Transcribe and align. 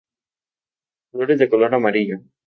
Flores 1.11 1.37
de 1.37 1.47
color 1.47 1.75
amarillo. 1.75 2.21